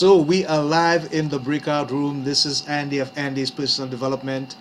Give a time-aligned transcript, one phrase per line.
[0.00, 2.24] So we are live in the breakout room.
[2.24, 4.56] This is Andy of Andy's Personal Development.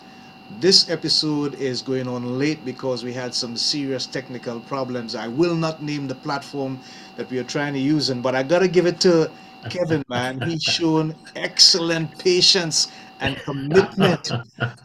[0.59, 5.15] This episode is going on late because we had some serious technical problems.
[5.15, 6.77] I will not name the platform
[7.15, 9.31] that we are trying to use, in, but I gotta give it to
[9.69, 10.41] Kevin, man.
[10.41, 12.89] He's shown excellent patience
[13.21, 14.29] and commitment.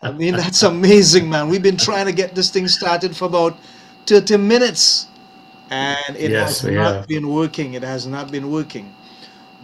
[0.02, 1.48] I mean, that's amazing, man.
[1.48, 3.58] We've been trying to get this thing started for about
[4.06, 5.08] 30 minutes,
[5.68, 7.08] and it Yes, has not have.
[7.08, 7.74] been working.
[7.74, 8.94] It has not been working.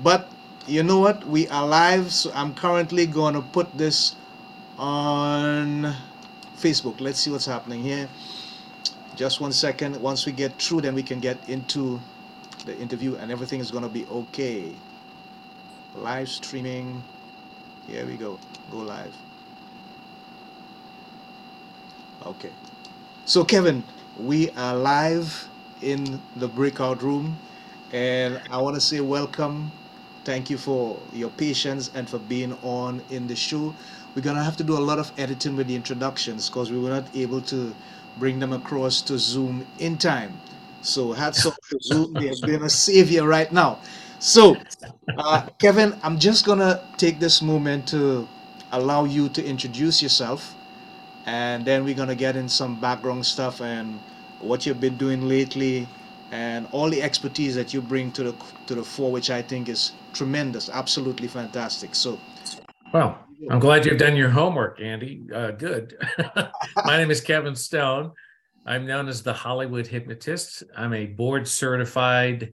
[0.02, 0.30] But
[0.70, 1.27] you know what?
[1.27, 4.15] We are live, so I'm currently going to put this
[4.79, 5.95] on
[6.56, 7.01] Facebook.
[7.01, 8.09] Let's see what's happening here.
[9.16, 10.01] Just one second.
[10.01, 12.01] Once we get through, then we can get into
[12.66, 14.73] the interview and everything is going to be okay.
[15.96, 17.02] Live streaming.
[17.88, 18.38] Here we go.
[18.71, 19.15] Go live.
[22.24, 22.52] Okay.
[23.24, 23.82] So, Kevin,
[24.18, 25.48] we are live
[25.82, 27.37] in the breakout room,
[27.93, 29.73] and I want to say welcome.
[30.24, 33.74] Thank you for your patience and for being on in the show.
[34.15, 36.79] We're going to have to do a lot of editing with the introductions because we
[36.79, 37.74] were not able to
[38.18, 40.40] bring them across to Zoom in time.
[40.82, 42.16] So, hats off to Zoom.
[42.18, 43.80] They have been a savior right now.
[44.18, 44.57] So,
[45.18, 48.29] uh, Kevin, I'm just going to take this moment to
[48.73, 50.57] allow you to introduce yourself
[51.27, 54.01] and then we're gonna get in some background stuff and
[54.40, 55.88] what you've been doing lately
[56.31, 58.35] and all the expertise that you bring to the
[58.67, 61.95] to the fore, which I think is tremendous, absolutely fantastic.
[61.95, 62.19] So,
[62.93, 63.19] Well,
[63.51, 65.23] I'm glad you've done your homework, Andy.
[65.34, 65.97] Uh, good.
[66.84, 68.12] My name is Kevin Stone.
[68.67, 70.62] I'm known as the Hollywood Hypnotist.
[70.77, 72.53] I'm a board certified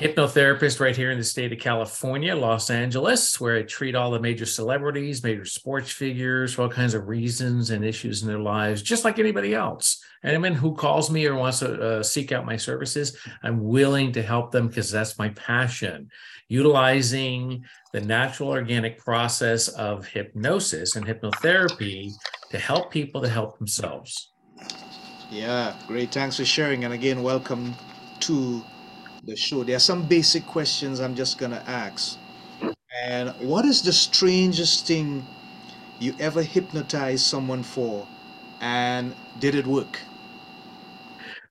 [0.00, 4.18] hypnotherapist right here in the state of California, Los Angeles, where I treat all the
[4.18, 8.82] major celebrities, major sports figures for all kinds of reasons and issues in their lives,
[8.82, 10.02] just like anybody else.
[10.24, 14.22] Anyone who calls me or wants to uh, seek out my services, I'm willing to
[14.22, 16.08] help them because that's my passion.
[16.48, 22.10] Utilizing the natural organic process of hypnosis and hypnotherapy
[22.50, 24.32] to help people to help themselves.
[25.30, 26.10] yeah, great.
[26.10, 26.84] Thanks for sharing.
[26.84, 27.74] And again, welcome
[28.20, 28.64] to
[29.24, 29.62] the show.
[29.62, 32.16] There are some basic questions I'm just gonna ask.
[33.02, 35.26] And what is the strangest thing
[35.98, 38.06] you ever hypnotized someone for,
[38.62, 39.98] and did it work?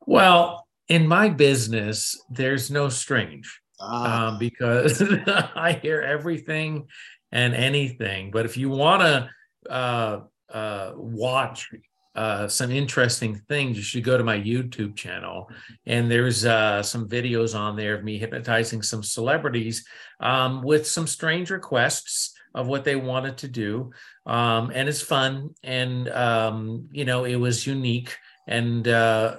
[0.05, 3.59] Well, in my business, there's no strange.
[3.79, 5.01] Ah, um, because
[5.55, 6.87] I hear everything
[7.31, 8.31] and anything.
[8.31, 9.29] But if you want to
[9.69, 10.19] uh,
[10.53, 11.69] uh, watch
[12.15, 15.49] uh, some interesting things, you should go to my YouTube channel.
[15.85, 19.85] And there's uh, some videos on there of me hypnotizing some celebrities
[20.19, 23.91] um, with some strange requests of what they wanted to do.
[24.27, 25.55] Um, and it's fun.
[25.63, 28.15] And, um, you know, it was unique.
[28.47, 29.37] And uh,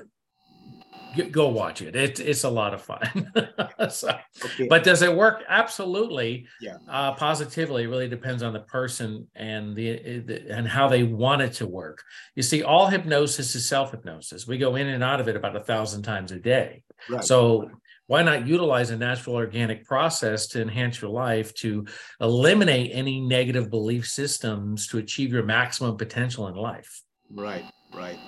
[1.31, 1.97] go watch it.
[1.97, 3.33] It's it's a lot of fun.
[3.91, 4.67] so, okay.
[4.69, 5.43] but does it work?
[5.49, 6.47] Absolutely.
[6.61, 6.77] Yeah.
[6.89, 11.43] Uh, positively, it really depends on the person and the, the and how they want
[11.43, 12.03] it to work.
[12.35, 14.47] You see, all hypnosis is self hypnosis.
[14.47, 16.83] We go in and out of it about a thousand times a day.
[17.09, 17.25] Right.
[17.25, 17.71] So
[18.07, 21.87] why not utilize a natural organic process to enhance your life to
[22.21, 27.03] eliminate any negative belief systems to achieve your maximum potential in life?
[27.31, 27.65] Right,
[27.95, 28.19] right.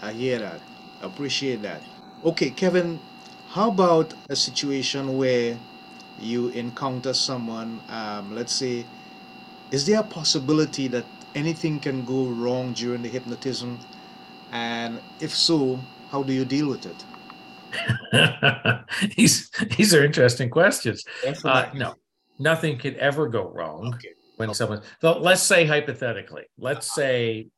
[0.00, 0.60] I hear that.
[1.02, 1.82] Appreciate that.
[2.24, 2.98] Okay, Kevin,
[3.50, 5.56] how about a situation where
[6.18, 8.84] you encounter someone, um, let's say,
[9.70, 13.78] is there a possibility that anything can go wrong during the hypnotism?
[14.52, 15.78] And if so,
[16.10, 17.04] how do you deal with it?
[19.16, 21.04] these these are interesting questions.
[21.44, 21.94] Uh, no,
[22.38, 24.14] nothing could ever go wrong Okay.
[24.36, 24.82] when someone.
[25.00, 27.48] So let's say hypothetically, let's say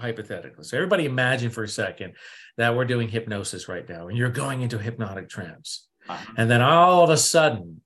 [0.00, 0.64] hypothetically.
[0.64, 2.14] So everybody imagine for a second
[2.56, 6.32] that we're doing hypnosis right now, and you're going into hypnotic trance, Uh-huh.
[6.36, 7.80] and then all of a sudden,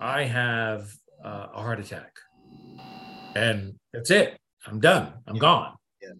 [0.00, 0.92] I have
[1.24, 2.12] uh, a heart attack,
[3.34, 4.38] and that's it.
[4.66, 5.12] I'm done.
[5.26, 5.40] I'm Yeah.
[5.40, 5.76] gone.
[6.02, 6.10] Yeah.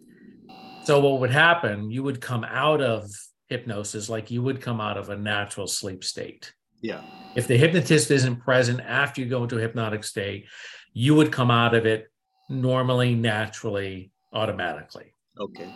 [0.84, 1.90] So what would happen?
[1.90, 3.08] You would come out of
[3.48, 6.52] hypnosis like you would come out of a natural sleep state.
[6.80, 7.02] Yeah.
[7.36, 10.46] If the hypnotist isn't present after you go into a hypnotic state,
[10.92, 12.10] you would come out of it
[12.48, 15.14] normally, naturally, automatically.
[15.38, 15.68] Okay.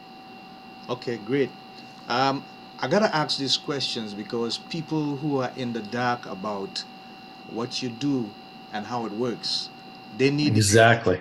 [0.89, 1.51] Okay, great.
[2.09, 2.45] Um,
[2.81, 6.85] I gotta ask these questions because people who are in the dark about
[7.51, 8.31] what you do
[8.73, 9.69] and how it works,
[10.17, 11.21] they need Exactly.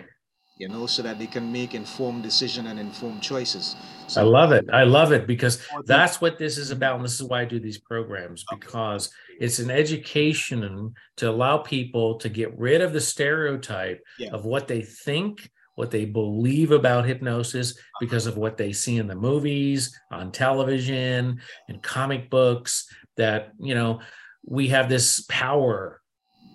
[0.59, 3.75] you know, so that they can make informed decision and informed choices.
[4.15, 4.65] I love it.
[4.73, 6.95] I love it because that's what this is about.
[6.95, 12.15] And this is why I do these programs because it's an education to allow people
[12.19, 14.31] to get rid of the stereotype Yeah.
[14.31, 19.07] of what they think, what they believe about hypnosis because of what they see in
[19.07, 21.39] the movies, on television,
[21.69, 24.01] and comic books that, you know,
[24.43, 26.01] we have this power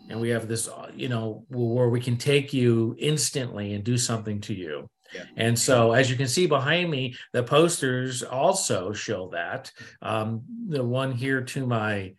[0.09, 3.97] and we have this uh, you know where we can take you instantly and do
[3.97, 5.25] something to you Yeah.
[5.37, 9.71] and so as you can see behind me the posters also show that
[10.03, 12.15] um, the one here to my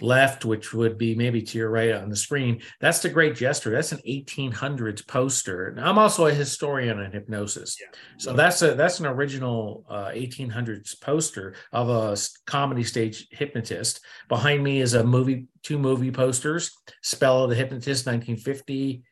[0.00, 2.60] left which would be maybe to your right on the screen.
[2.80, 3.70] That's the great jester.
[3.70, 5.68] That's an 1800s poster.
[5.68, 7.76] And i'm also a historian on hypnosis.
[7.80, 7.86] Yeah.
[8.18, 14.00] so that's a that's an original uh, 1800s poster of a comedy stage hypnotist.
[14.28, 16.70] Behind me is a movie two movie posters
[17.02, 19.02] spell of the hypnotist 1950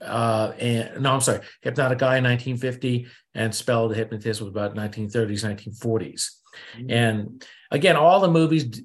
[0.00, 4.74] uh and no i'm sorry Hypnotic Eye 1950 and spell of the hypnotist was about
[4.74, 6.41] 1930s 1940s
[6.76, 6.90] Mm-hmm.
[6.90, 8.82] and again all the movies d-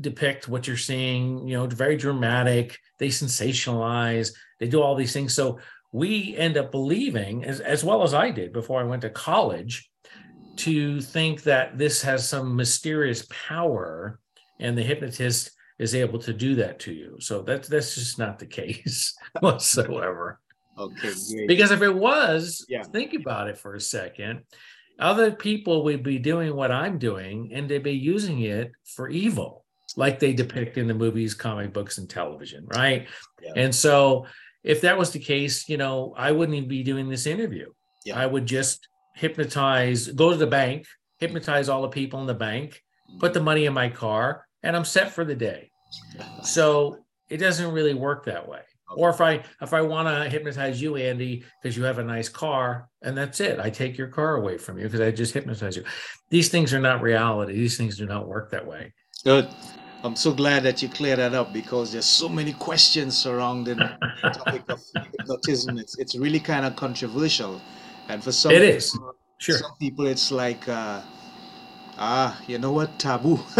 [0.00, 5.34] depict what you're seeing you know very dramatic they sensationalize they do all these things
[5.34, 5.58] so
[5.92, 9.88] we end up believing as, as well as i did before i went to college
[10.56, 14.18] to think that this has some mysterious power
[14.58, 18.38] and the hypnotist is able to do that to you so that's that's just not
[18.38, 20.40] the case whatsoever
[20.78, 21.48] Okay, great.
[21.48, 22.82] because if it was, Yeah.
[22.82, 24.42] think about it for a second.
[24.98, 29.64] Other people would be doing what I'm doing and they'd be using it for evil,
[29.96, 33.06] like they depict in the movies, comic books, and television, right?
[33.42, 33.52] Yeah.
[33.56, 34.26] And so,
[34.64, 37.70] if that was the case, you know, I wouldn't even be doing this interview.
[38.04, 38.18] Yeah.
[38.18, 40.86] I would just hypnotize, go to the bank,
[41.18, 42.82] hypnotize all the people in the bank,
[43.20, 45.70] put the money in my car, and I'm set for the day.
[46.42, 46.98] So
[47.28, 48.60] it doesn't really work that way.
[48.94, 52.28] Or if I if I want to hypnotize you, Andy, because you have a nice
[52.28, 55.76] car, and that's it, I take your car away from you because I just hypnotize
[55.76, 55.84] you.
[56.30, 57.54] These things are not reality.
[57.54, 58.92] These things do not work that way.
[59.24, 59.48] Good.
[60.04, 64.30] I'm so glad that you cleared that up because there's so many questions surrounding the
[64.32, 64.80] topic of
[65.18, 65.78] hypnotism.
[65.78, 67.60] It's it's really kind of controversial,
[68.08, 68.92] and for some It is.
[68.92, 69.58] people- Sure.
[69.58, 71.02] some people it's like uh,
[71.98, 73.38] ah, you know what, taboo.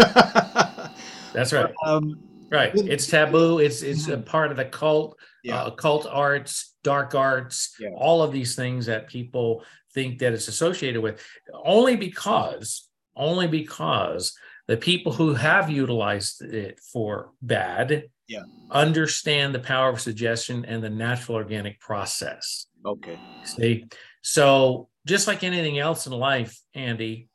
[1.33, 1.71] That's right.
[1.85, 2.17] um,
[2.49, 2.71] Right.
[2.75, 3.59] It's taboo.
[3.59, 4.25] It's it's a Mhm.
[4.25, 7.89] part of the cult, yeah, uh, occult arts, dark arts, Yeah.
[7.95, 9.63] all of these things that people
[9.93, 11.21] think that it's associated with,
[11.65, 18.43] only because, only because the people who have utilized it for bad Yeah.
[18.71, 22.67] understand the power of suggestion and the natural organic process.
[22.85, 23.85] okay, See,
[24.21, 27.27] so just like anything else in life, Andy,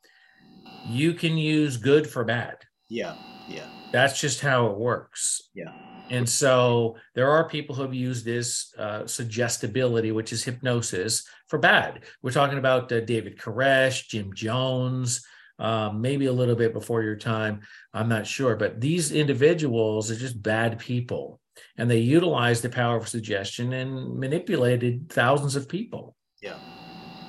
[0.89, 2.57] you can use good for bad.
[2.89, 3.15] yeah,
[3.47, 5.49] yeah, That's just how it works.
[5.53, 5.71] Yeah.
[6.09, 11.59] And so there are people who have used this uh, suggestibility, which is hypnosis, for
[11.59, 12.01] bad.
[12.21, 15.23] We're talking about uh, David Koresh, Jim Jones,
[15.59, 17.61] um, maybe a little bit before your time.
[17.93, 18.55] I'm not sure.
[18.55, 21.39] But these individuals are just bad people.
[21.77, 26.15] And they utilized the power of suggestion and manipulated thousands of people.
[26.41, 26.57] yeah,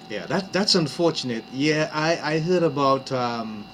[0.08, 0.26] yeah.
[0.26, 1.44] That that's unfortunate.
[1.52, 3.66] Yeah, I I heard about um,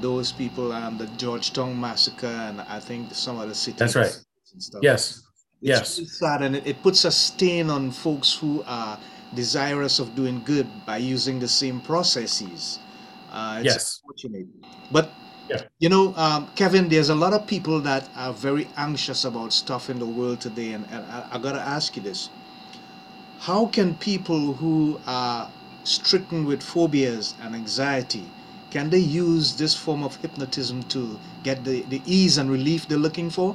[0.00, 3.78] those people um, the Georgetown massacre, and I think some other cities.
[3.78, 4.16] That's right.
[4.52, 4.82] and stuff.
[4.82, 5.18] Yes.
[5.18, 5.24] It's
[5.60, 5.98] Yes.
[5.98, 8.98] really sad, and it, it puts a stain on folks who are
[9.34, 12.78] desirous of doing good by using the same processes.
[13.30, 14.00] Uh, it's Yes.
[14.04, 14.46] unfortunate.
[14.90, 15.10] But,
[15.48, 15.62] Yeah.
[15.78, 19.88] you know, um, Kevin, there's a lot of people that are very anxious about stuff
[19.88, 22.28] in the world today, and, and I, I got to ask you this.
[23.38, 25.50] How can people who are
[25.84, 28.24] stricken with phobias and anxiety,
[28.72, 32.96] can they use this form of hypnotism to get the, the ease and relief they're
[32.96, 33.54] looking for?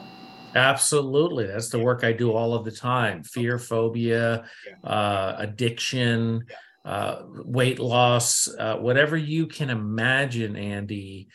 [0.54, 1.48] Absolutely.
[1.48, 3.24] That's the work I do all of the time.
[3.24, 4.46] Fear, phobia,
[4.84, 6.46] uh, addiction,
[6.86, 11.30] uh, weight loss, uh, whatever you can imagine, Andy.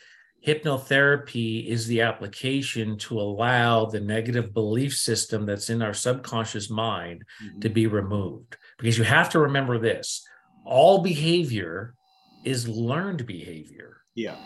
[0.46, 7.24] Hypnotherapy is the application to allow the negative belief system that's in our subconscious mind
[7.60, 8.56] to be removed.
[8.78, 10.24] Because you have to remember this
[10.64, 11.94] all behavior
[12.44, 13.98] is learned behavior.
[14.14, 14.36] Yeah.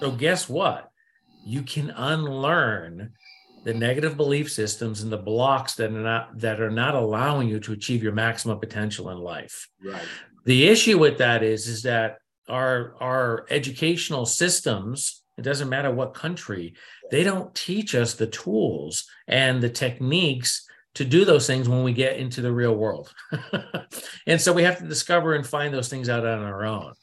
[0.00, 0.90] So, guess what?
[1.44, 3.12] You can unlearn
[3.64, 7.58] the negative belief systems and the blocks that are not that are not allowing you
[7.60, 9.68] to achieve your maximum potential in life.
[9.84, 10.02] Right.
[10.44, 12.18] The issue with that is is that
[12.48, 16.74] our our educational systems, it doesn't matter what country,
[17.10, 20.64] they don't teach us the tools and the techniques
[20.94, 23.12] to do those things when we get into the real world.
[24.26, 26.94] and so we have to discover and find those things out on our own.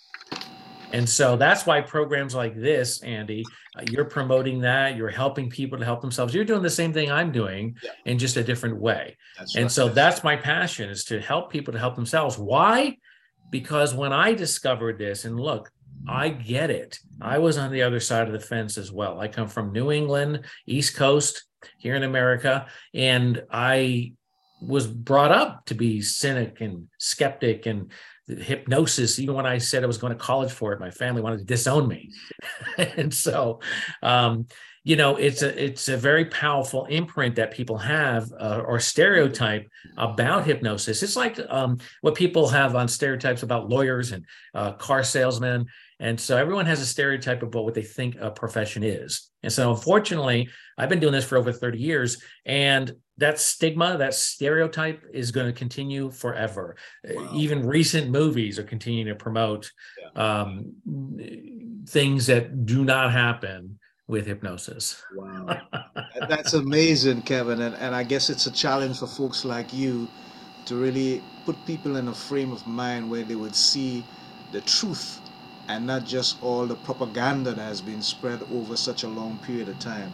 [0.93, 3.43] And so that's why programs like this, Andy,
[3.75, 6.33] uh, you're promoting that, you're helping people to help themselves.
[6.33, 7.89] You're doing the same thing I'm doing Yeah.
[8.05, 9.17] in just a different way.
[9.37, 9.71] That's And right.
[9.71, 12.37] so that's my passion is to help people to help themselves.
[12.37, 12.97] Why?
[13.49, 15.71] Because when I discovered this, and look,
[16.07, 16.99] I get it.
[17.21, 19.19] I was on the other side of the fence as well.
[19.19, 21.43] I come from New England, East Coast,
[21.77, 24.13] here in America, and I
[24.61, 27.91] was brought up to be cynic and skeptic and
[28.27, 29.19] hypnosis.
[29.19, 31.45] Even when I said I was going to college for it, my family wanted to
[31.45, 32.11] disown me.
[32.77, 33.59] and so,
[34.01, 34.47] um,
[34.83, 39.67] you know it's a it's a very powerful imprint that people have uh, or stereotype
[39.97, 45.03] about hypnosis it's like um, what people have on stereotypes about lawyers and uh, car
[45.03, 45.65] salesmen
[45.99, 49.71] and so everyone has a stereotype about what they think a profession is and so
[49.71, 55.31] unfortunately i've been doing this for over 30 years and that stigma that stereotype is
[55.31, 56.75] going to continue forever
[57.09, 57.29] wow.
[57.33, 59.71] even recent movies are continuing to promote
[60.15, 60.41] yeah.
[60.41, 60.73] um,
[61.87, 65.01] things that do not happen with hypnosis.
[65.15, 65.61] Wow.
[66.29, 67.61] That's amazing, Kevin.
[67.61, 70.07] And, and I guess it's a challenge for folks like you
[70.65, 74.05] to really put people in a frame of mind where they would see
[74.51, 75.19] the truth
[75.67, 79.69] and not just all the propaganda that has been spread over such a long period
[79.69, 80.11] of time.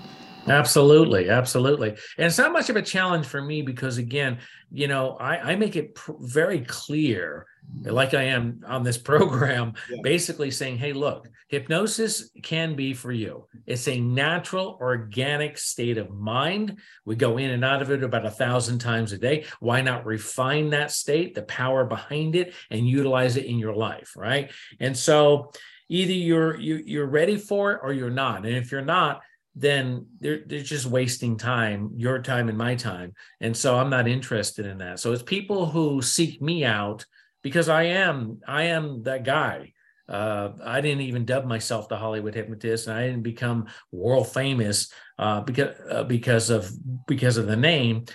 [0.50, 1.90] Absolutely, absolutely.
[1.90, 4.40] And it's not much of a challenge for me because, again,
[4.72, 7.48] you know, I, I make it pr- very clear
[7.84, 9.98] like I am on this program, yeah.
[10.02, 13.48] basically saying, hey, look, hypnosis can be for you.
[13.66, 16.80] It's a natural, organic state of mind.
[17.06, 19.46] We go in and out of it about a thousand times a day.
[19.60, 24.14] Why not refine that state, the power behind it, and utilize it in your life,
[24.16, 24.52] right?
[24.80, 25.52] And so
[25.90, 28.46] either you're you, you're ready for it or you're not.
[28.46, 29.22] And if you're not,
[29.56, 33.14] then they're, they're just wasting time, your time and my time.
[33.42, 35.00] And so I'm not interested in that.
[35.00, 37.06] So it's people who seek me out
[37.42, 39.74] because I am I am that guy.
[40.08, 44.92] Uh, I didn't even dub myself the Hollywood hypnotist, and I didn't become world famous
[45.20, 46.72] uh, because uh, because of
[47.06, 48.06] because of the name.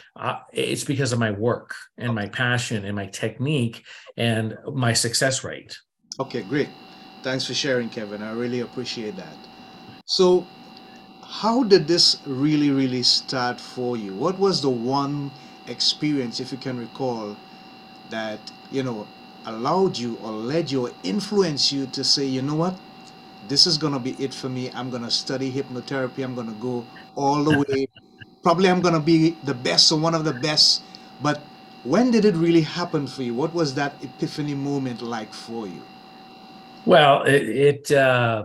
[0.53, 3.85] It's because of my work and my passion and my technique
[4.17, 5.79] and my success rate.
[6.19, 6.69] Okay, great.
[7.23, 8.23] Thanks for sharing, Kevin.
[8.23, 9.37] I really appreciate that.
[10.07, 10.45] So,
[11.41, 14.15] how did this really, really start for you?
[14.15, 15.33] What was the one
[15.67, 17.37] experience, if you can recall,
[18.11, 18.39] that
[18.71, 19.09] you know
[19.45, 22.79] allowed you or led you or influenced you to say you know what?
[23.49, 24.71] This is going to be it for me.
[24.71, 26.23] I'm going to study hypnotherapy.
[26.23, 26.87] I'm going to go
[27.17, 27.89] all the way.
[28.45, 30.83] Probably i'm going to be the best or one of the best.
[31.23, 31.41] But
[31.83, 33.35] when did it really happen for you?
[33.35, 35.83] What was that epiphany moment like for you?
[36.85, 38.45] Well it, it uh,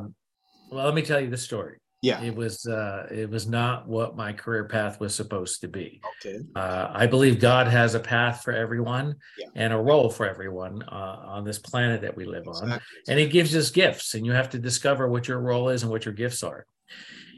[0.71, 2.21] well let me tell you the story yeah.
[2.21, 6.01] It was uh it was not what my career path was supposed to be.
[6.25, 6.39] Okay.
[6.55, 9.47] Uh, i believe god has a path for everyone yeah.
[9.55, 12.73] and a role for everyone uh, on this planet that we live exactly.
[12.73, 15.83] on and he gives us gifts and you have to discover what your role is
[15.83, 16.65] and what your gifts are.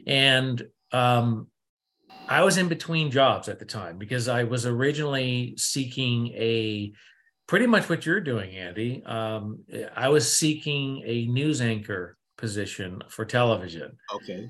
[0.06, 1.48] And um
[2.28, 6.92] i was in between jobs at the time because i was originally seeking a
[7.48, 9.58] pretty much what you're doing andy um,
[9.96, 13.96] i was seeking a news anchor position for television.
[14.12, 14.48] Okay.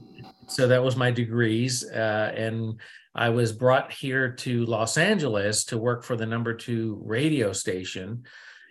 [0.48, 1.84] So that was my degrees.
[1.84, 2.80] Uh, and
[3.14, 8.24] I was brought here to Los Angeles to work for the number two radio station.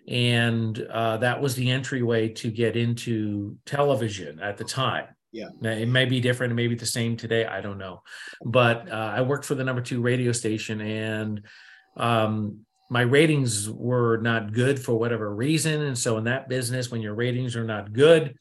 [0.08, 5.06] And uh, that was the entryway to get into television at the time.
[5.32, 5.50] Yeah.
[5.62, 7.46] Now, it may be different, it may be the same today.
[7.46, 8.02] I don't know.
[8.44, 11.44] But uh, I worked for the number two radio station and
[11.96, 15.84] um, my ratings were not good for whatever reason.
[15.84, 18.36] And so in that business, when your ratings are not good,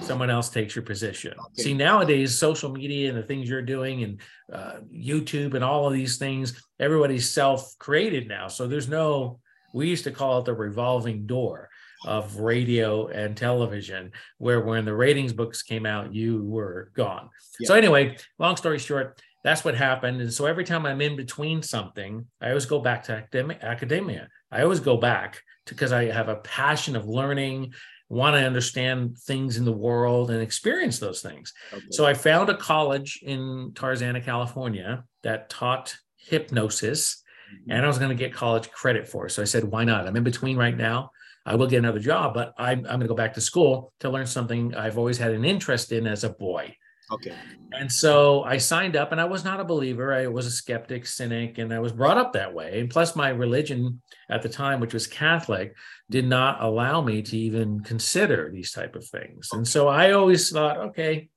[0.00, 1.32] Someone else takes your position.
[1.32, 1.62] Okay.
[1.62, 4.20] See, nowadays, social media and the things you're doing, and
[4.52, 8.48] uh, YouTube, and all of these things, everybody's self-created now.
[8.48, 9.40] So there's no.
[9.72, 11.70] We used to call it the revolving door
[12.04, 17.30] of radio and television, where when the ratings books came out, you were gone.
[17.58, 17.68] Yeah.
[17.68, 20.20] So anyway, long story short, that's what happened.
[20.20, 23.24] And so every time I'm in between something, I always go back to
[23.62, 24.28] academia.
[24.52, 27.74] I always go back because I have a passion of learning
[28.08, 31.52] want to understand things in the world and experience those things.
[31.72, 31.84] Okay.
[31.90, 37.72] So I found a college in Tarzana, California that taught hypnosis mm-hmm.
[37.72, 39.26] and I was going to get college credit for.
[39.26, 39.30] It.
[39.30, 40.06] So I said, why not?
[40.06, 41.10] I'm in between right now.
[41.46, 44.08] I will get another job, but I'm, I'm going to go back to school to
[44.08, 46.76] learn something I've always had an interest in as a boy.
[47.10, 47.34] Okay.
[47.72, 50.14] And so I signed up and I was not a believer.
[50.14, 52.80] I was a skeptic, cynic, and I was brought up that way.
[52.80, 55.74] And plus, my religion at the time, which was Catholic,
[56.10, 59.50] did not allow me to even consider these type of things.
[59.52, 61.28] And so I always thought, okay,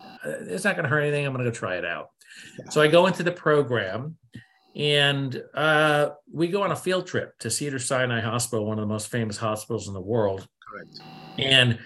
[0.00, 1.26] uh, it's not going to hurt anything.
[1.26, 2.08] I'm going to go try it out.
[2.70, 4.16] So I go into the program
[4.74, 8.92] and uh, we go on a field trip to Cedar Sinai Hospital, one of the
[8.92, 10.46] most famous hospitals in the world.
[10.66, 11.00] Correct.
[11.38, 11.78] And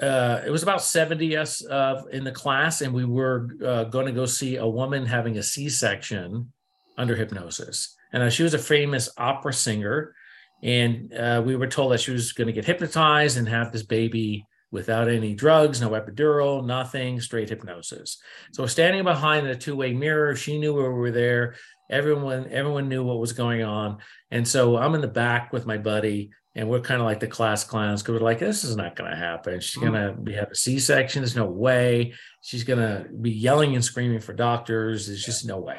[0.00, 4.06] uh, it was about 70 us uh, in the class, and we were uh, going
[4.06, 6.52] to go see a woman having a C section
[6.96, 7.94] under hypnosis.
[8.12, 10.14] And uh, she was a famous opera singer.
[10.62, 13.84] And uh, we were told that she was going to get hypnotized and have this
[13.84, 18.18] baby without any drugs, no epidural, nothing, straight hypnosis.
[18.52, 21.54] So standing behind the two way mirror, she knew we were there.
[21.90, 23.98] Everyone, everyone knew what was going on.
[24.30, 27.26] And so I'm in the back with my buddy, and we're kind of like the
[27.26, 29.60] class clowns because we're like, this is not going to happen.
[29.60, 31.22] She's going to be have a C-section.
[31.22, 32.14] There's no way.
[32.42, 35.06] She's going to be yelling and screaming for doctors.
[35.06, 35.78] There's just no way.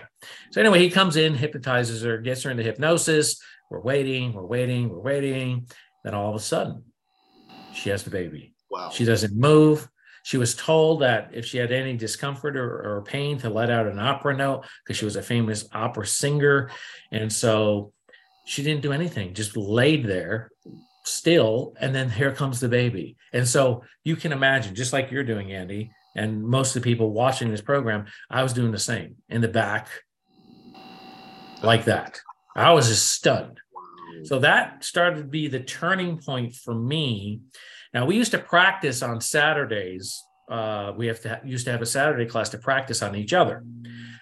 [0.52, 3.42] So anyway, he comes in, hypnotizes her, gets her into hypnosis.
[3.70, 5.68] We're waiting, we're waiting, we're waiting.
[6.04, 6.84] Then all of a sudden,
[7.74, 8.54] she has the baby.
[8.72, 8.90] Wow.
[8.90, 9.88] She doesn't move.
[10.24, 13.88] She was told that if she had any discomfort or, or pain, to let out
[13.88, 16.70] an opera note because she was a famous opera singer.
[17.12, 17.94] And so
[18.50, 20.50] she didn't do anything, just laid there
[21.06, 21.76] still.
[21.80, 23.16] And then here comes the baby.
[23.32, 27.12] And so you can imagine, just like you're doing, Andy, and most of the people
[27.12, 29.88] watching this program, I was doing the same in the back,
[31.62, 32.20] like that.
[32.56, 33.60] I was just stunned.
[34.24, 37.42] So that started to be the turning point for me.
[37.94, 40.24] Now we used to practice on Saturdays.
[40.50, 43.32] Uh, we have to ha- used to have a Saturday class to practice on each
[43.32, 43.64] other.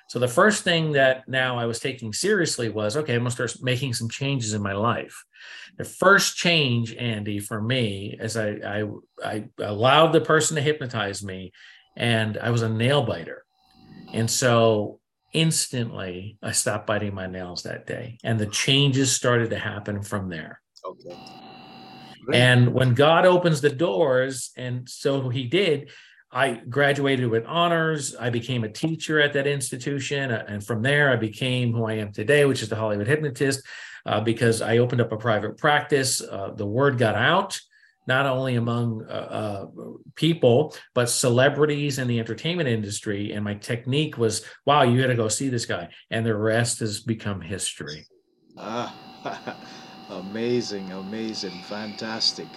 [0.08, 3.56] So the first thing that now I was taking seriously was okay, I'm gonna start
[3.62, 5.24] making some changes in my life.
[5.78, 8.84] The first change, Andy, for me, is I I,
[9.24, 11.52] I allowed the person to hypnotize me,
[11.96, 13.44] and I was a nail biter,
[14.14, 15.00] and so
[15.34, 20.30] instantly I stopped biting my nails that day, and the changes started to happen from
[20.30, 20.62] there.
[20.86, 21.18] Okay.
[22.34, 25.90] And when God opens the doors, and so He did,
[26.38, 28.16] I graduated with honors.
[28.16, 30.30] I became a teacher at that institution.
[30.30, 33.66] uh, And from there, I became who I am today, which is the Hollywood hypnotist,
[34.06, 36.22] uh, because I opened up a private practice.
[36.22, 37.60] Uh, the word got out,
[38.06, 39.66] not only among uh, uh,
[40.14, 43.32] people, but celebrities in the entertainment industry.
[43.32, 45.90] And my technique was wow, you got to go see this guy.
[46.12, 48.06] And the rest has become history.
[48.56, 48.94] Ah,
[50.12, 52.48] amazing, amazing, fantastic.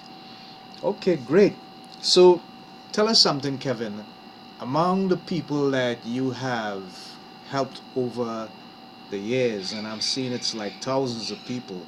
[0.84, 1.54] Okay, great.
[2.02, 2.42] So
[2.92, 4.04] tell us something, Kevin.
[4.60, 6.82] Among the people that you have
[7.50, 8.50] helped over
[9.10, 11.82] the years, and I'm seeing it's like thousands of people,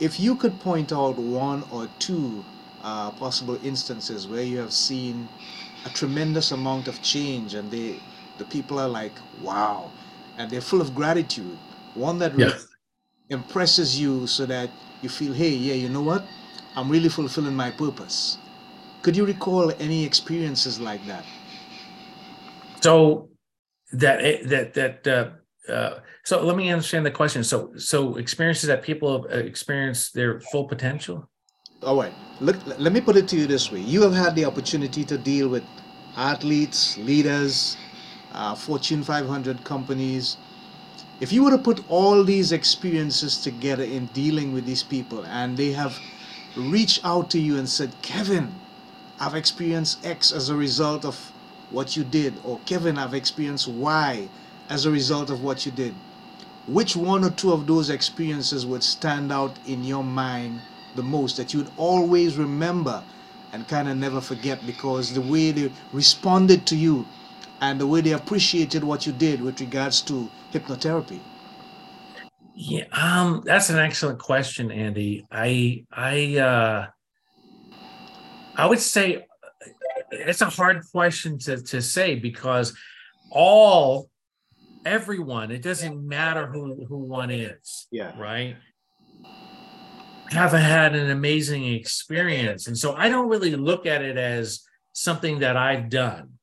[0.00, 2.44] if you could point out one or two
[2.82, 5.28] uh, possible instances where you have seen
[5.86, 8.00] a tremendous amount of change and they
[8.38, 9.90] the people are like wow
[10.36, 11.58] and they're full of gratitude.
[11.94, 12.52] One that really
[13.30, 14.70] impresses you so that
[15.02, 16.24] you feel hey yeah you know what?
[16.76, 18.38] I'm really fulfilling my purpose
[19.06, 21.24] could you recall any experiences like that
[22.86, 23.30] So
[23.92, 27.44] that that that uh, uh, so let me understand the question.
[27.44, 31.28] So so experiences that people have uh, experienced their full potential.
[31.82, 34.44] all right look let me put it to you this way you have had the
[34.44, 35.64] opportunity to deal with
[36.16, 37.76] athletes leaders
[38.32, 40.38] uh, fortune 500 companies
[41.20, 45.56] if you were to put all these experiences together in dealing with these people and
[45.56, 45.94] they have
[46.56, 48.65] reached out to you and said kevin
[49.20, 51.32] i've experienced x as a result of
[51.70, 54.28] what you did or kevin i've experienced y
[54.68, 55.94] as a result of what you did
[56.66, 60.60] which one or two of those experiences would stand out in your mind
[60.96, 63.04] the most that you'd always remember
[63.52, 67.06] and kind of never forget because the way they responded to you
[67.60, 71.20] and the way they appreciated what you did with regards to hypnotherapy
[72.54, 75.26] Yeah, um, that's an excellent question, Andy.
[75.30, 76.86] I I uh,
[78.56, 79.26] I would say
[80.10, 82.76] it's a hard question to to say because
[83.30, 84.10] all
[84.84, 88.12] everyone it doesn't matter who who one is yeah.
[88.18, 88.56] right?
[90.30, 92.66] Have had an amazing experience.
[92.66, 96.35] And so i don't really look at it as something that i've done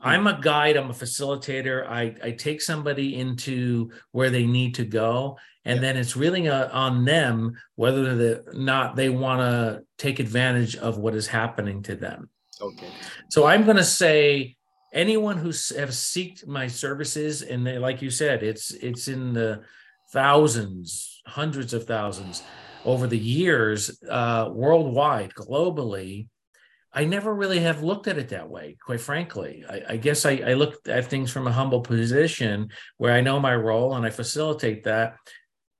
[0.00, 4.84] i'm a guide i'm a facilitator i, I take somebody into where they need to
[4.84, 5.80] go and Yeah.
[5.82, 10.98] then it's really uh on them whether the not they want to take advantage of
[10.98, 12.30] what is happening to them
[12.60, 12.92] okay
[13.28, 14.56] so I'm going to say
[14.92, 19.62] anyone who have seeked my services, and they, like you said, it's it's in the
[20.12, 22.42] thousands, hundreds of thousands
[22.84, 26.28] over the years, uh, worldwide, globally.
[26.98, 29.64] I never really have looked at it that way, quite frankly.
[29.74, 33.38] I, I guess I, I look at things from a humble position where I know
[33.38, 35.16] my role and I facilitate that.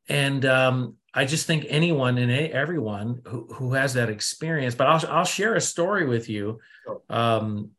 [0.09, 5.11] And um, I just think anyone and everyone who, who has that experience, but I'll,
[5.11, 6.61] I'll share a story with you.
[6.87, 7.01] Sure.
[7.11, 7.71] Um,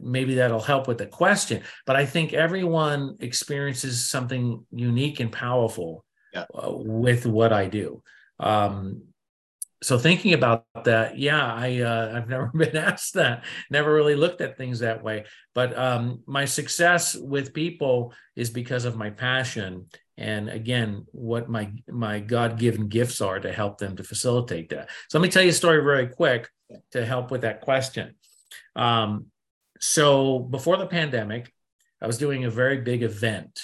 [0.00, 6.04] maybe that'll help with the question, but I think everyone experiences something unique and powerful
[6.34, 6.46] Yeah.
[6.52, 8.02] uh, with what I do.
[8.40, 9.02] Um,
[9.82, 14.40] so thinking about that, yeah, I uh, I've never been asked that, never really looked
[14.40, 15.24] at things that way.
[15.54, 19.86] But um, my success with people is because of my passion,
[20.16, 24.90] and again, what my my God given gifts are to help them to facilitate that.
[25.08, 26.48] So let me tell you a story very quick
[26.92, 28.14] to help with that question.
[28.76, 29.26] Um,
[29.80, 31.52] so before the pandemic,
[32.00, 33.60] I was doing a very big event,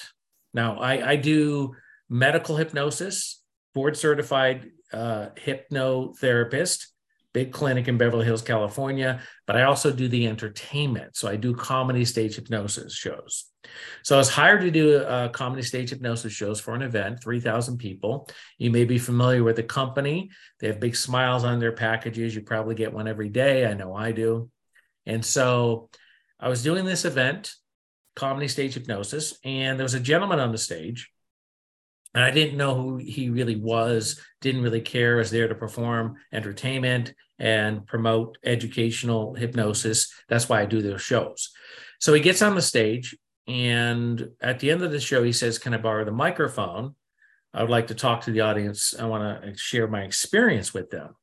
[0.53, 1.75] Now, I, I do
[2.09, 3.43] medical hypnosis,
[3.75, 6.87] board certified uh, hypnotherapist,
[7.35, 11.17] big clinic in Beverly Hills, California, but I also do the entertainment.
[11.17, 13.47] So I do comedy stage hypnosis shows.
[14.05, 17.77] So I was hired to do a comedy stage hypnosis shows for an event, 3,000
[17.79, 18.29] people.
[18.57, 20.31] You may be familiar with the company.
[20.61, 22.35] They have big smiles on their packages.
[22.35, 23.67] You probably get one every day.
[23.67, 24.51] I know I do.
[25.05, 25.91] And so
[26.39, 27.53] I was doing this event,
[28.15, 31.11] comedy stage hypnosis, and there was a gentleman on the stage
[32.15, 36.17] and I didn't know who he really was, didn't really care, was there to perform
[36.33, 40.13] entertainment and promote educational hypnosis.
[40.29, 41.51] That's why I do those shows.
[41.99, 43.17] So he gets on the stage,
[43.49, 46.95] and at the end of the show, he says, Can I borrow the microphone?
[47.53, 48.95] I would like to talk to the audience.
[48.99, 51.15] I want to share my experience with them.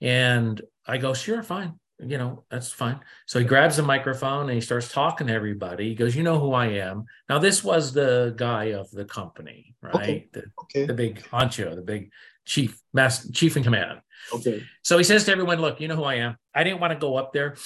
[0.00, 3.00] And I go, Sure, fine you know, that's fine.
[3.26, 5.88] So he grabs the microphone and he starts talking to everybody.
[5.88, 7.04] He goes, You know who I am.
[7.28, 9.94] Now, this was the guy of the company, right?
[9.94, 10.28] Okay.
[10.32, 10.86] The, okay.
[10.86, 12.10] the big honcho, the big
[12.44, 14.00] chief, master, chief in command.
[14.32, 14.64] Okay.
[14.82, 16.36] So he says to everyone, Look, you know who I am.
[16.54, 17.56] I didn't want to go up there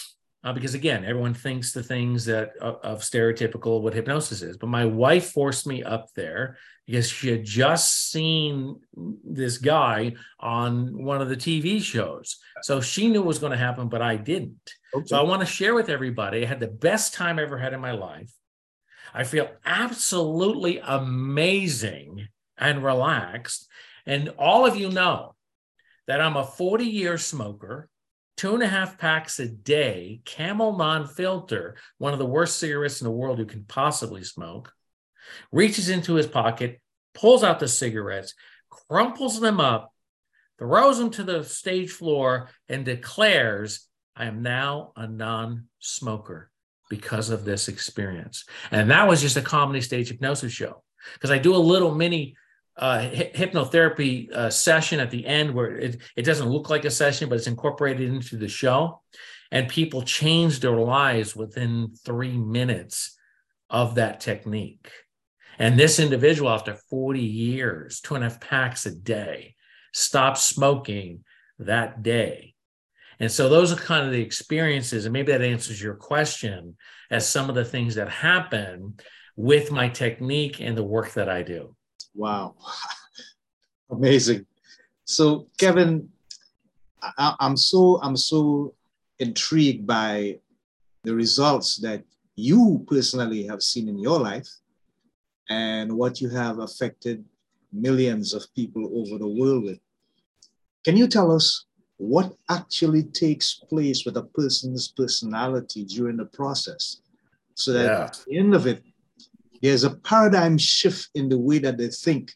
[0.45, 4.57] uh, because, again, everyone thinks the things that uh, of stereotypical what hypnosis is.
[4.57, 8.81] But my wife forced me up there because she had just seen
[9.23, 12.39] this guy on one of the TV shows.
[12.63, 14.73] So she knew what was going to happen, but I didn't.
[14.95, 15.05] Okay.
[15.07, 16.43] So I want to share with everybody.
[16.43, 18.33] I had the best time I ever had in my life.
[19.13, 23.69] I feel absolutely amazing and relaxed.
[24.07, 25.35] And all of you know
[26.07, 27.91] that I'm a 40 year smoker,
[28.39, 33.03] two and a half packs a day, camel non filter, one of the worst cigarettes
[33.03, 34.73] in the world you can possibly smoke
[35.53, 36.81] reaches into his pocket,
[37.15, 38.35] pulls out the cigarettes,
[38.71, 39.93] crumples them up,
[40.59, 43.87] throws them to the stage floor, and declares,
[44.17, 46.51] I am now a non smoker
[46.89, 48.45] because of this experience.
[48.71, 50.83] And that was just a comedy stage hypnosis show.
[51.15, 52.35] Because I do a little mini
[52.77, 57.29] uh, hypnotherapy uh, session at the end where it, it doesn't look like a session,
[57.29, 59.01] but it's incorporated into the show.
[59.51, 63.17] And people change their lives within three minutes
[63.71, 64.91] of that technique.
[65.59, 69.57] And this individual, after 40 years, two and a half packs a day,
[69.93, 71.25] stopped smoking
[71.59, 72.55] that day.
[73.21, 76.77] And so those are kind of the experiences, and maybe that answers your question
[77.11, 78.95] as some of the things that happen
[79.35, 81.75] with my technique and the work that I do.
[82.15, 82.55] Wow.
[83.91, 84.47] Amazing.
[85.05, 86.11] So Kevin,
[87.03, 88.75] I, I'm so I'm so
[89.19, 90.39] intrigued by
[91.03, 92.05] the results that
[92.37, 94.49] you personally have seen in your life
[95.49, 97.25] and what you have affected
[97.73, 99.79] millions of people over the world with.
[100.85, 106.99] Can you tell us what actually takes place with a person's personality during the process
[107.55, 108.05] so that yeah.
[108.05, 108.83] at the end of it,
[109.61, 112.33] there's a paradigm shift in the way that they think.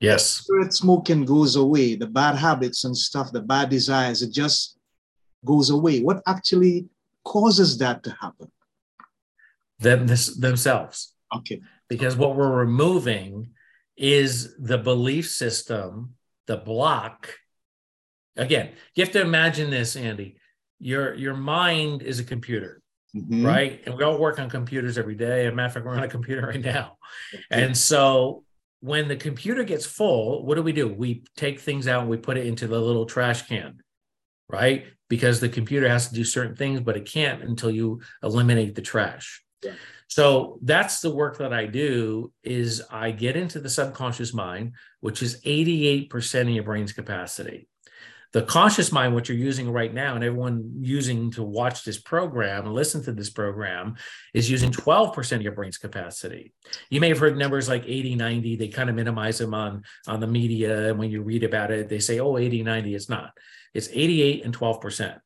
[0.00, 0.44] Yes.
[0.46, 4.78] Cigarette smoking goes away, the bad habits and stuff, the bad desires, it just
[5.44, 6.00] goes away.
[6.00, 6.86] What actually
[7.24, 8.52] causes that to happen?
[9.78, 11.14] Them, this, themselves.
[11.34, 13.50] Okay because what we're removing
[13.96, 16.14] is the belief system,
[16.46, 17.34] the block.
[18.36, 20.36] Again, you have to imagine this, Andy.
[20.78, 22.80] Your your mind is a computer,
[23.14, 23.44] mm-hmm.
[23.44, 23.82] right?
[23.84, 25.46] And we all work on computers every day.
[25.46, 26.96] As a matter of fact, we're on a computer right now.
[27.50, 28.44] And so
[28.80, 30.86] when the computer gets full, what do we do?
[30.86, 33.80] We take things out and we put it into the little trash can,
[34.48, 34.86] right?
[35.08, 38.82] Because the computer has to do certain things, but it can't until you eliminate the
[38.82, 39.42] trash.
[40.08, 45.22] So that's the work that I do is I get into the subconscious mind, which
[45.22, 47.68] is 88% of your brain's capacity.
[48.32, 52.66] The conscious mind, what you're using right now, and everyone using to watch this program
[52.66, 53.96] and listen to this program,
[54.34, 56.52] is using 12% of your brain's capacity.
[56.90, 58.56] You may have heard numbers like 80, 90.
[58.56, 60.90] They kind of minimize them on, on the media.
[60.90, 62.94] And when you read about it, they say, oh, 80, 90.
[62.94, 63.32] It's not.
[63.72, 65.18] It's 88 and 12%.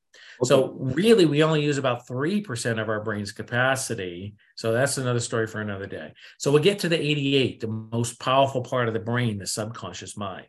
[0.45, 4.35] So really, we only use about 3% of our brain's capacity.
[4.57, 6.13] So that's another story for another day.
[6.39, 10.17] So we'll get to the 88, the most powerful part of the brain, the subconscious
[10.17, 10.47] mind.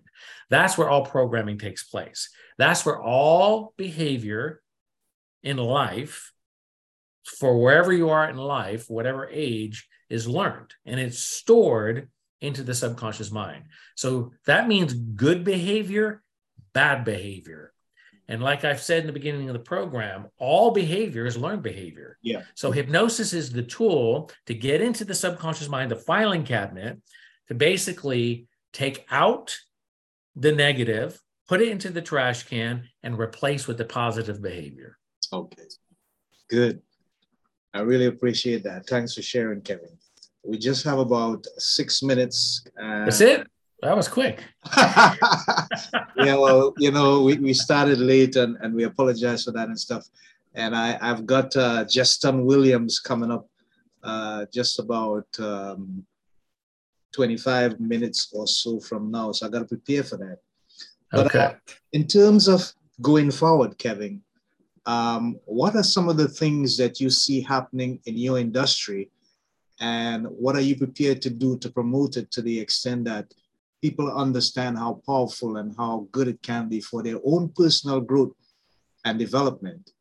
[0.49, 2.29] That's where all programming takes place.
[2.57, 4.61] That's where all behavior
[5.43, 6.31] in life,
[7.39, 12.09] for wherever you are in life, whatever age, is learned and it's stored
[12.41, 13.65] into the subconscious mind.
[13.95, 16.21] So that means good behavior,
[16.73, 17.72] bad behavior
[18.27, 22.17] and like I've said in the beginning of the program, all behavior is learned behavior.
[22.21, 22.43] Yeah.
[22.55, 27.01] So hypnosis is the tool to get into the subconscious mind, the filing cabinet,
[27.49, 29.55] to basically take out
[30.35, 34.97] the negative, put it into the trash can, and replace with the positive behavior.
[35.31, 35.63] Okay.
[36.49, 36.81] Good.
[37.73, 38.87] I really appreciate that.
[38.87, 39.97] Thanks for sharing, Kevin.
[40.43, 42.63] we just have about six minutes.
[42.81, 43.47] Uh, That's it.
[43.83, 44.41] That was quick.
[44.77, 49.77] yeah, well, you know, we, we started late and, and we apologize for that and
[49.77, 50.07] stuff.
[50.55, 53.49] And I, I've got uh, Justin Williams coming up
[54.01, 56.05] uh, just about um,
[57.11, 59.33] 25 minutes or so from now.
[59.33, 60.37] So I got to prepare for that.
[61.11, 61.39] But, okay.
[61.39, 61.53] Uh,
[61.91, 64.21] in terms of going forward, Kevin,
[64.85, 69.09] um, what are some of the things that you see happening in your industry?
[69.81, 73.33] And what are you prepared to do to promote it to the extent that
[73.83, 78.31] people understand how powerful and how good it can be for their own personal growth
[79.03, 79.91] and development?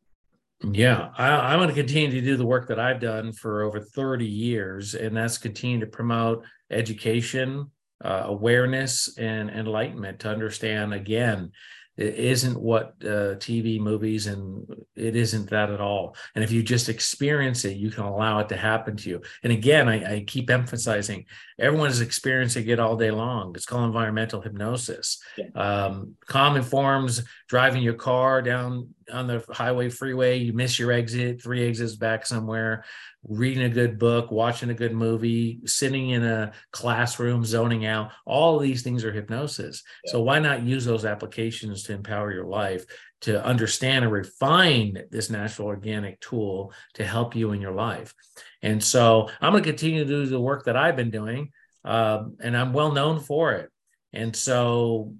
[0.71, 3.81] Yeah, I, am going to continue to do the work that I've done for over
[3.81, 7.69] 30 years, and that's continue to promote education,
[8.01, 11.51] uh, awareness, and enlightenment to understand again
[11.95, 16.15] it isn't what uh, TV, movies, and it isn't that at all.
[16.33, 19.21] And if you just experience it, you can allow it to happen to you.
[19.43, 21.25] And again, I, I keep emphasizing
[21.59, 23.53] everyone is experiencing it all day long.
[23.55, 25.21] It's called environmental hypnosis.
[25.37, 25.49] Yeah.
[25.55, 31.39] Um, common forms driving your car down on the highway freeway, you miss your exit,
[31.39, 32.83] three exits back somewhere
[33.23, 38.09] reading a good book, watching a good movie, sitting in a classroom, zoning out.
[38.25, 39.83] All of these things are hypnosis.
[40.03, 40.13] Yeah.
[40.13, 42.85] So why not use those applications to empower your life
[43.21, 48.15] to understand and refine this natural organic tool to help you in your life?
[48.63, 51.51] And so I'm going to continue to do the work that I've been doing,
[51.85, 53.69] um, and I'm well known for it.
[54.11, 55.13] And so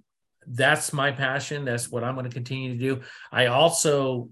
[0.48, 1.66] that's my passion.
[1.66, 3.02] That's what I'm going to continue to do.
[3.32, 4.30] I also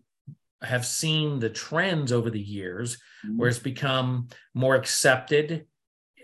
[0.62, 3.38] have seen the trends over the years mm-hmm.
[3.38, 5.65] where it's become more accepted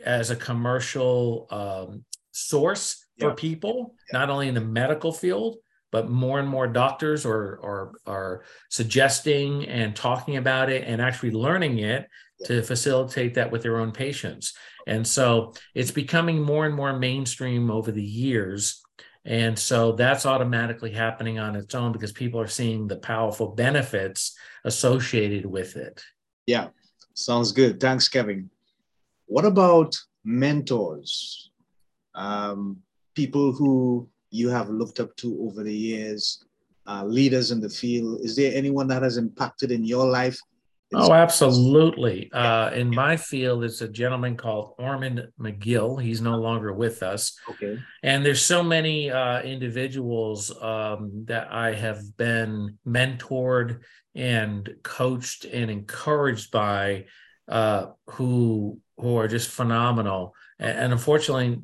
[0.06, 5.58] as a commercial um, source for people, not only in the medical field,
[5.92, 11.32] but more and more doctors are, are, are suggesting and talking about it and actually
[11.32, 12.08] learning it
[12.46, 14.54] to facilitate that with their own patients.
[14.86, 18.84] And so it's becoming more and more mainstream over the years
[19.28, 24.38] and so that's automatically happening on its own because people are seeing the powerful benefits
[24.64, 26.02] associated with it.
[26.46, 26.70] Yeah,
[27.14, 27.82] sounds good.
[27.82, 28.50] Thanks, Kevin.
[29.26, 31.52] What about mentors?
[32.16, 32.78] Um,
[33.16, 36.42] people who you have looked up to over the years,
[36.88, 38.22] uh, leaders in the field.
[38.22, 40.40] Is there anyone that has impacted in your life
[40.94, 42.32] Oh, absolutely.
[42.32, 46.02] Uh, in my field, it's a gentleman called Ormond McGill.
[46.02, 47.38] He's no longer with us.
[47.50, 47.78] Okay.
[48.04, 53.82] And there's so many uh, individuals um, that I have been mentored
[54.16, 57.06] and coached and encouraged by
[57.50, 60.34] uh, who who are just phenomenal.
[60.58, 61.62] And, and unfortunately,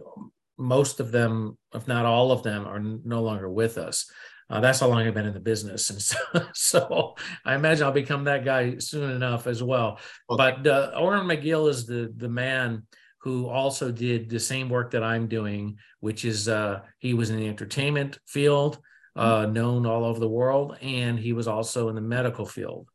[0.58, 4.12] most of them, if not all of them, are no longer with us.
[4.50, 6.18] Uh, that's how long I've been in the business, and so,
[6.54, 10.00] so, I imagine I'll become that guy soon enough as well.
[10.30, 10.56] Okay.
[10.64, 12.84] But uh, Ormond McGill is the the man
[13.20, 17.38] who also did the same work that I'm doing, which is uh, he was in
[17.38, 18.80] the entertainment field,
[19.16, 19.54] uh, mm-hmm.
[19.54, 22.90] known all over the world, and he was also in the medical field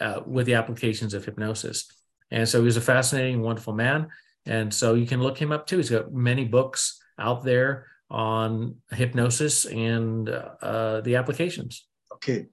[0.00, 1.86] uh, with the applications of hypnosis.
[2.30, 4.08] And so he was a fascinating, wonderful man.
[4.46, 5.76] And so you can look him up too.
[5.76, 11.86] He's got many books out there on hypnosis and uh, the applications.
[12.12, 12.46] Okay,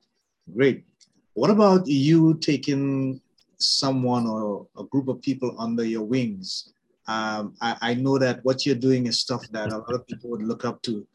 [0.53, 0.85] great.
[1.33, 3.21] What about you taking
[3.57, 6.73] someone or a group of people under your wings?
[7.07, 10.31] Um, I, I, know that what you're doing is stuff that a lot of people
[10.31, 11.05] would look up to.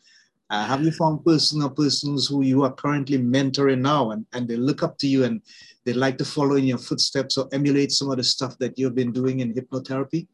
[0.48, 4.46] Uh, have you found person or persons who you are currently mentoring now and, and
[4.46, 5.42] they look up to you and
[5.84, 8.94] they like to follow in your footsteps or emulate some of the stuff that you've
[8.94, 10.28] been doing in hypnotherapy?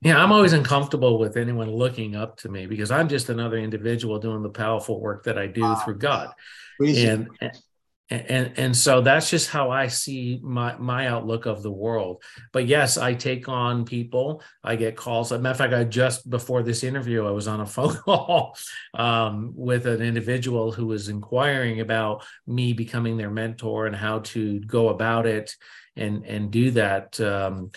[0.00, 4.18] Yeah, I'm always uncomfortable with anyone looking up to me because I'm just another individual
[4.20, 5.74] doing the powerful work that I do wow.
[5.74, 6.32] through God.
[6.80, 7.52] And,
[8.10, 12.22] and and so that's just how I see my my outlook of the world.
[12.52, 14.42] But yes, I take on people.
[14.64, 15.30] I get calls.
[15.30, 17.94] As a matter of fact, I just before this interview, I was on a phone
[17.96, 18.56] call
[18.94, 24.60] um, with an individual who was inquiring about me becoming their mentor and how to
[24.60, 25.54] go about it
[25.94, 27.20] and and do that.
[27.20, 27.70] Um,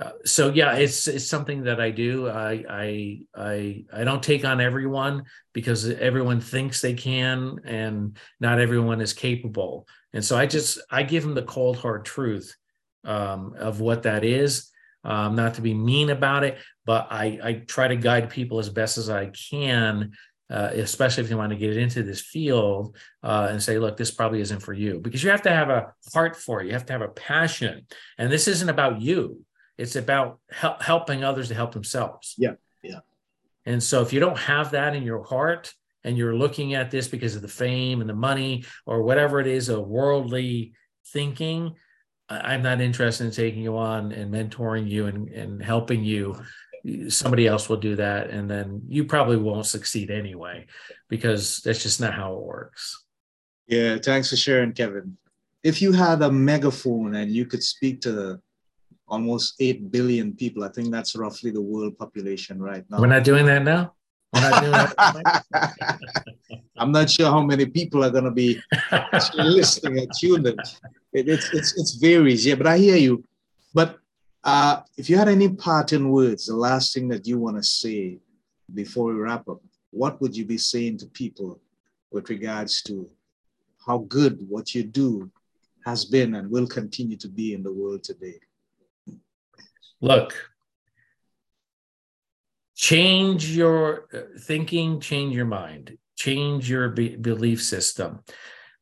[0.00, 2.28] uh, so yeah, it's it's something that I do.
[2.28, 8.60] I I I I don't take on everyone because everyone thinks they can, and not
[8.60, 9.86] everyone is capable.
[10.12, 12.54] And so I just I give them the cold hard truth
[13.04, 14.70] um, of what that is.
[15.04, 18.68] Um, not to be mean about it, but I I try to guide people as
[18.68, 20.12] best as I can.
[20.48, 24.12] Uh, especially if you want to get into this field uh, and say, look, this
[24.12, 26.68] probably isn't for you, because you have to have a heart for it.
[26.68, 27.84] You have to have a passion,
[28.16, 29.44] and this isn't about you
[29.78, 32.34] it's about hel- helping others to help themselves.
[32.38, 32.54] Yeah.
[32.82, 33.00] Yeah.
[33.64, 35.72] And so if you don't have that in your heart
[36.04, 39.46] and you're looking at this because of the fame and the money or whatever it
[39.46, 40.72] is, a worldly
[41.08, 41.74] thinking,
[42.28, 46.40] I'm not interested in taking you on and mentoring you and, and helping you.
[47.08, 48.30] Somebody else will do that.
[48.30, 50.66] And then you probably won't succeed anyway,
[51.08, 53.04] because that's just not how it works.
[53.66, 55.16] Yeah, thanks for sharing, Kevin.
[55.64, 58.40] If you had a megaphone and you could speak to
[59.08, 63.00] almost 8 billion people, I think that's roughly the world population right now.
[63.00, 63.94] We're not doing that now?
[64.32, 65.98] We're not doing that.
[66.78, 68.60] I'm not sure how many people are going to be
[69.34, 70.56] listening and tuned in.
[71.12, 73.24] It, it's, it's, it's varies, yeah, but I hear you.
[73.72, 73.98] But
[74.44, 78.18] uh, if you had any parting words, the last thing that you want to say
[78.74, 81.60] before we wrap up, what would you be saying to people
[82.10, 83.08] with regards to
[83.86, 85.30] how good what you do
[85.84, 88.38] has been and will continue to be in the world today?
[90.00, 90.34] Look,
[92.74, 98.20] change your uh, thinking, change your mind, change your be- belief system.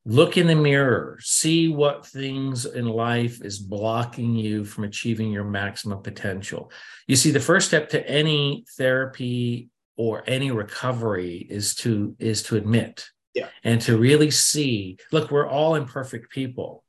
[0.07, 5.44] Look in the mirror, see what things in life is blocking you from achieving your
[5.44, 6.70] maximum potential.
[7.07, 12.57] You see, the first step to any therapy or any recovery is to is to
[12.57, 13.48] admit yeah.
[13.62, 16.85] and to really see look we're all imperfect people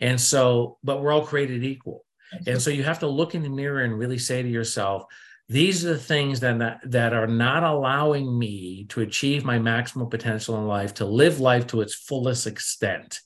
[0.00, 2.04] and so but we're all created equal
[2.46, 5.04] and so you have to look in the mirror and really say to yourself
[5.50, 10.58] these are the things that, that are not allowing me to achieve my maximum potential
[10.58, 13.20] in life to live life to its fullest extent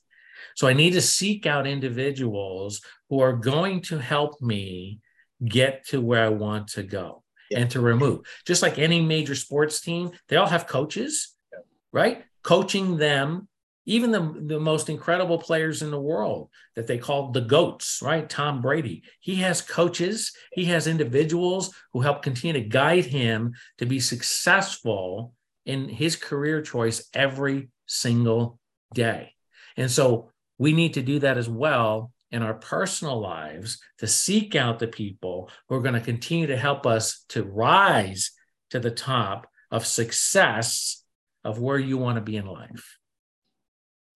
[0.55, 4.99] so i need to seek out individuals who are going to help me
[5.43, 7.59] get to where i want to go yeah.
[7.59, 8.21] and to remove.
[8.45, 11.59] Just like any major sports team, they all have coaches, yeah.
[11.91, 12.23] right?
[12.43, 13.47] Coaching them,
[13.85, 18.29] even the, the most incredible players in the world that they call the GOATs, right?
[18.29, 19.03] Tom Brady.
[19.19, 25.33] He has coaches, he has individuals who help continue to guide him to be successful
[25.65, 28.59] in his career choice every single
[28.93, 29.33] day.
[29.77, 34.55] And so we need to do that as well in our personal lives to seek
[34.55, 38.31] out the people who are going to continue to help us to rise
[38.71, 41.03] to the top of success
[41.43, 42.97] of where you want to be in life.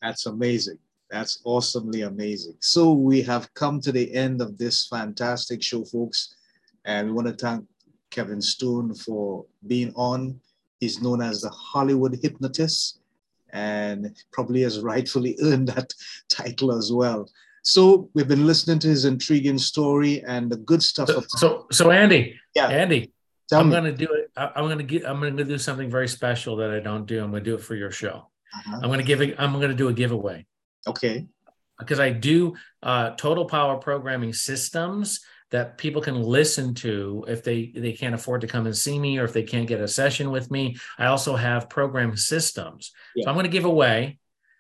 [0.07, 0.79] That's amazing.
[1.11, 2.55] That's awesomely amazing.
[2.61, 6.37] So we have come to the end of this fantastic show, folks.
[6.85, 7.65] And we want to thank
[8.11, 10.41] Kevin Stone for being on.
[10.79, 13.01] He's known as the Hollywood hypnotist
[13.51, 15.93] and probably has rightfully earned that
[16.29, 17.29] title as well.
[17.63, 21.09] So we've been listening to his intriguing story and the good stuff.
[21.09, 23.11] So, so, so Andy, yeah, Andy,
[23.49, 24.31] Tell I'm going to do it.
[24.37, 25.05] I'm going to get.
[25.05, 27.23] I'm going to do something very special that I don't do.
[27.23, 28.29] I'm going to do it for your show.
[28.55, 28.81] Uh-huh.
[28.83, 29.37] I'm going to give it.
[29.39, 30.47] I'm going to do a giveaway.
[30.87, 31.27] Okay.
[31.79, 37.73] Because I do uh, total power programming systems that people can listen to if they
[37.75, 40.31] they can't afford to come and see me or if they can't get a session
[40.31, 40.77] with me.
[40.99, 42.93] I also have program systems.
[43.15, 43.25] Yeah.
[43.25, 44.19] So I'm going to give away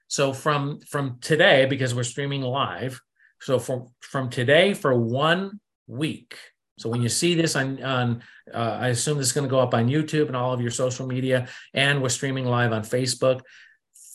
[0.08, 3.00] so from from today, because we're streaming live,
[3.40, 6.38] so from from today for one week.
[6.78, 8.22] So when you see this on on,
[8.52, 10.70] uh, I assume this is going to go up on YouTube and all of your
[10.70, 13.40] social media, and we're streaming live on Facebook.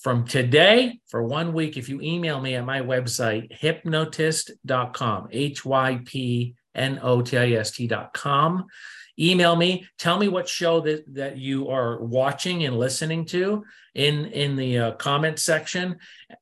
[0.01, 5.99] From today for one week, if you email me at my website, hypnotist.com, H Y
[6.05, 8.65] P N O T I S T.com,
[9.19, 9.85] email me.
[9.99, 14.79] Tell me what show that, that you are watching and listening to in in the
[14.79, 15.97] uh, comment section.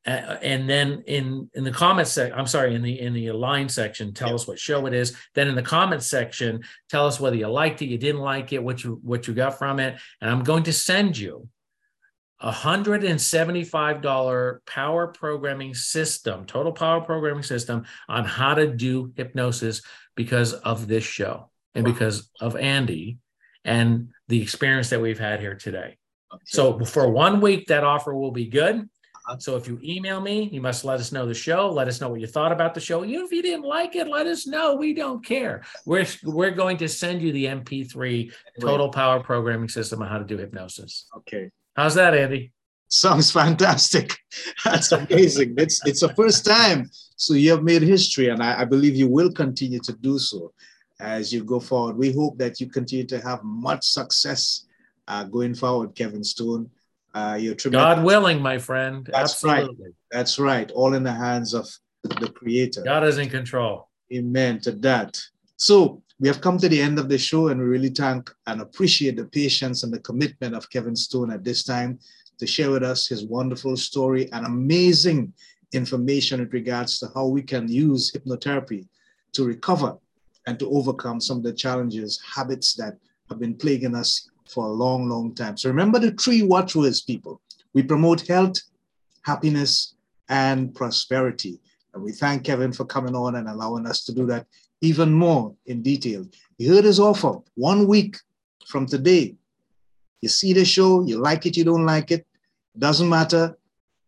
[0.08, 3.67] Uh, and then in in the comment section i'm sorry in the in the line
[3.67, 5.17] section tell us what show it is.
[5.36, 8.63] Then in the comment section tell us whether you liked it you didn't like it
[8.63, 10.00] what you what you got from it.
[10.22, 11.50] And i'm going to send you
[12.41, 19.82] $175 power programming system, total power programming system on how to do hypnosis
[20.15, 23.17] because of this show and because of Andy
[23.65, 25.97] and the experience that we've had here today.
[26.34, 26.43] Okay.
[26.45, 28.78] So for one week, that offer will be good.
[28.78, 29.38] Uh-huh.
[29.39, 31.71] So if you email me, you must let us know the show.
[31.71, 33.04] Let us know what you thought about the show.
[33.04, 34.75] Even if you didn't like it, let us know.
[34.75, 35.63] We don't care.
[35.86, 40.25] We're we're going to send you the MP3 Total Power Programming System on how to
[40.25, 41.08] do hypnosis.
[41.17, 41.49] Okay.
[41.75, 42.51] How's that, Andy?
[42.88, 44.17] Sounds fantastic.
[44.65, 45.55] That's amazing.
[45.58, 46.89] it's it's the first time.
[47.15, 50.53] So you have made history, and I, I believe you will continue to do so
[50.99, 51.97] as you go forward.
[51.97, 54.65] We hope that you continue to have much success
[55.08, 56.69] uh, going forward, Kevin Stone.
[57.13, 59.08] Uh, you're God willing, my friend.
[59.12, 59.86] That's Absolutely.
[59.86, 59.93] right.
[60.11, 60.72] That's right.
[60.72, 61.67] All in the hands of
[62.03, 62.84] the Creator.
[62.84, 63.89] God is in control.
[64.13, 65.20] Amen to that.
[65.57, 68.61] So we have come to the end of the show, and we really thank and
[68.61, 71.97] appreciate the patience and the commitment of Kevin Stone at this time
[72.39, 75.34] to share with us his wonderful story and amazing
[75.72, 78.88] information in regards to how we can use hypnotherapy
[79.34, 79.97] to recover
[80.47, 82.97] and to overcome some of the challenges, habits that
[83.30, 85.55] have been plaguing us for a long, long time.
[85.55, 87.39] So remember the three watchwords, people.
[87.74, 88.57] We promote health,
[89.22, 89.93] happiness,
[90.28, 91.59] and prosperity.
[91.93, 94.47] And we thank Kevin for coming on and allowing us to do that
[94.82, 96.25] even more in detail.
[96.57, 98.17] You heard his offer one week
[98.67, 99.36] from today.
[100.21, 102.25] You see the show, you like it, you don't like it,
[102.77, 103.57] doesn't matter.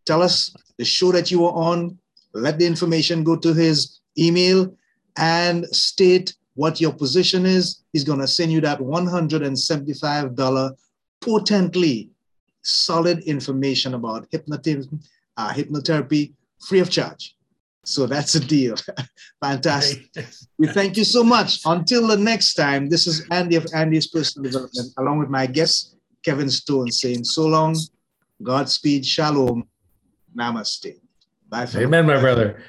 [0.06, 1.98] Tell us the show that you were on,
[2.34, 4.76] let the information go to his email
[5.18, 7.84] and state what your position is.
[7.94, 10.78] He's going to send you that $175
[11.22, 12.10] potently
[12.64, 15.00] solid information about hypnotism,
[15.38, 17.36] uh, hypnotherapy free of charge.
[17.84, 18.76] So that's a deal.
[19.42, 20.08] Fantastic.
[20.58, 21.62] we thank you so much.
[21.66, 25.96] Until the next time, this is Andy of Andy's Personal Development, along with my guest,
[26.24, 27.76] Kevin Stone, saying so long,
[28.44, 29.68] Godspeed, Shalom,
[30.36, 31.00] Namaste.
[31.50, 31.68] Bye.
[31.76, 32.64] Amen, my brother.